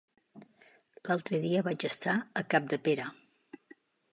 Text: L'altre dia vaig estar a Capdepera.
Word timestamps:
L'altre 1.09 1.41
dia 1.43 1.61
vaig 1.67 1.85
estar 1.91 2.15
a 2.41 2.43
Capdepera. 2.55 3.07